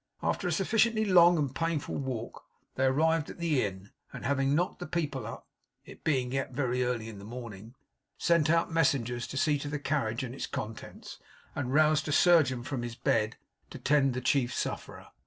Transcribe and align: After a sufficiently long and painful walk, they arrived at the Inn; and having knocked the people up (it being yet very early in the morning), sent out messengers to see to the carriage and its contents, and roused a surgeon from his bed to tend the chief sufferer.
After 0.23 0.47
a 0.47 0.51
sufficiently 0.51 1.05
long 1.05 1.37
and 1.37 1.53
painful 1.53 1.95
walk, 1.95 2.45
they 2.73 2.85
arrived 2.85 3.29
at 3.29 3.37
the 3.37 3.63
Inn; 3.63 3.91
and 4.11 4.25
having 4.25 4.55
knocked 4.55 4.79
the 4.79 4.87
people 4.87 5.27
up 5.27 5.45
(it 5.85 6.03
being 6.03 6.31
yet 6.31 6.53
very 6.53 6.83
early 6.83 7.07
in 7.07 7.19
the 7.19 7.23
morning), 7.23 7.75
sent 8.17 8.49
out 8.49 8.71
messengers 8.73 9.27
to 9.27 9.37
see 9.37 9.59
to 9.59 9.67
the 9.67 9.77
carriage 9.77 10.23
and 10.23 10.33
its 10.33 10.47
contents, 10.47 11.19
and 11.53 11.71
roused 11.75 12.07
a 12.07 12.11
surgeon 12.11 12.63
from 12.63 12.81
his 12.81 12.95
bed 12.95 13.35
to 13.69 13.77
tend 13.77 14.15
the 14.15 14.21
chief 14.21 14.51
sufferer. 14.51 15.05